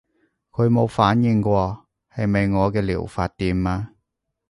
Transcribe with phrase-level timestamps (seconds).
[0.49, 3.91] 佢冇反應喎，係咪我嘅療法掂啊？